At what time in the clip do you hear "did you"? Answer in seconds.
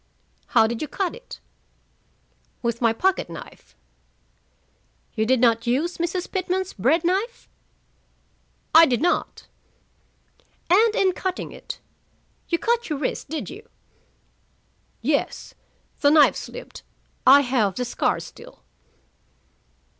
0.65-0.87, 13.29-13.69